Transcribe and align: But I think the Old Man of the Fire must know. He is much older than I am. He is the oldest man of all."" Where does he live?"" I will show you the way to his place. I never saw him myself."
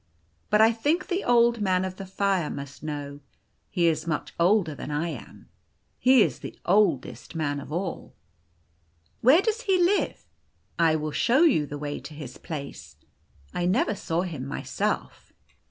But 0.49 0.61
I 0.61 0.71
think 0.71 1.05
the 1.09 1.23
Old 1.23 1.61
Man 1.61 1.85
of 1.85 1.97
the 1.97 2.07
Fire 2.07 2.49
must 2.49 2.81
know. 2.81 3.19
He 3.69 3.85
is 3.85 4.07
much 4.07 4.33
older 4.39 4.73
than 4.73 4.89
I 4.89 5.09
am. 5.09 5.47
He 5.99 6.23
is 6.23 6.39
the 6.39 6.57
oldest 6.65 7.35
man 7.35 7.59
of 7.59 7.71
all."" 7.71 8.15
Where 9.21 9.43
does 9.43 9.61
he 9.61 9.79
live?"" 9.79 10.25
I 10.89 10.95
will 10.95 11.11
show 11.11 11.43
you 11.43 11.67
the 11.67 11.77
way 11.77 11.99
to 11.99 12.15
his 12.15 12.39
place. 12.39 12.95
I 13.53 13.67
never 13.67 13.93
saw 13.93 14.23
him 14.23 14.43
myself." 14.43 15.33